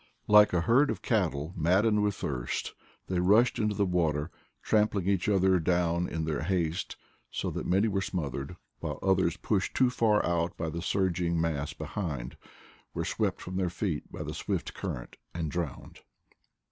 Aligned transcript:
Like 0.25 0.51
a 0.51 0.61
herd 0.61 0.89
of 0.89 1.03
cattle 1.03 1.53
maddened 1.55 2.01
with 2.01 2.15
thirst, 2.15 2.73
they 3.05 3.19
rushed 3.19 3.59
into 3.59 3.75
the 3.75 3.85
water, 3.85 4.31
trampling 4.63 5.07
each 5.07 5.29
other 5.29 5.59
down 5.59 6.09
in 6.09 6.25
their 6.25 6.41
haste, 6.41 6.95
so 7.29 7.51
that 7.51 7.67
many 7.67 7.87
were 7.87 8.01
smothered, 8.01 8.55
while 8.79 8.97
others, 9.03 9.35
LIFE 9.35 9.35
IN 9.35 9.41
PATAGONIA 9.41 9.59
91 9.59 9.59
pushed 9.59 9.75
too 9.75 9.89
far 9.91 10.25
out 10.25 10.57
by 10.57 10.69
the 10.71 10.81
surging 10.81 11.39
mass 11.39 11.73
behind, 11.73 12.35
were 12.95 13.05
swept 13.05 13.39
from 13.41 13.57
their 13.57 13.69
feet 13.69 14.11
by 14.11 14.23
the 14.23 14.33
swift 14.33 14.73
current 14.73 15.17
and 15.35 15.51
drowned. 15.51 15.99